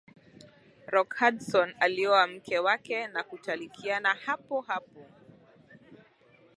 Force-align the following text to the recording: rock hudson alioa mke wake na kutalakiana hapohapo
rock 0.87 1.17
hudson 1.19 1.75
alioa 1.79 2.27
mke 2.27 2.59
wake 2.59 3.07
na 3.07 3.23
kutalakiana 3.23 4.13
hapohapo 4.13 5.05